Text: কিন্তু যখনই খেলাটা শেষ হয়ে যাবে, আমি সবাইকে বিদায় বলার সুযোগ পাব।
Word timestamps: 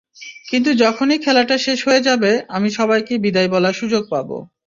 কিন্তু 0.47 0.69
যখনই 0.83 1.17
খেলাটা 1.17 1.55
শেষ 1.57 1.79
হয়ে 1.87 2.05
যাবে, 2.07 2.31
আমি 2.49 2.69
সবাইকে 2.71 3.13
বিদায় 3.17 3.49
বলার 3.53 3.75
সুযোগ 3.81 4.03
পাব। 4.09 4.29